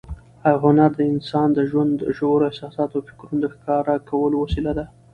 هنر 0.63 0.91
د 0.95 1.01
انسان 1.13 1.47
د 1.53 1.59
ژوند 1.69 1.97
ژورو 2.17 2.43
احساساتو 2.49 2.95
او 2.97 3.05
فکرونو 3.07 3.39
د 3.43 3.47
ښکاره 3.53 3.95
کولو 4.09 4.35
وسیله 4.43 4.71
ده. 4.77 4.85